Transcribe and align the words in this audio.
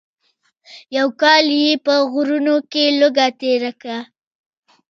یو 0.97 1.07
کال 1.21 1.45
یې 1.63 1.71
په 1.85 1.93
غرونو 2.11 2.55
کې 2.71 2.83
لوږه 2.99 3.27
تېره 3.39 3.71
کړه. 3.81 3.99